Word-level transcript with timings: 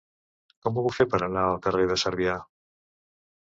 Com 0.63 0.79
ho 0.79 0.83
puc 0.85 0.95
fer 0.99 1.07
per 1.11 1.19
anar 1.27 1.43
al 1.51 1.59
carrer 1.67 1.85
de 1.93 1.99
Sèrbia? 2.05 2.39